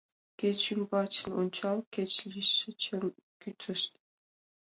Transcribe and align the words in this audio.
Кеч 0.39 0.61
умбачын 0.73 1.29
ончал, 1.41 1.77
кеч 1.93 2.11
лишычын 2.31 3.01
кӱтышт. 3.41 3.91